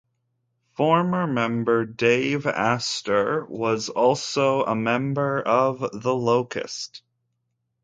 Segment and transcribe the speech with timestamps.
[0.77, 7.03] Former member Dave Astor was also a member of The Locust.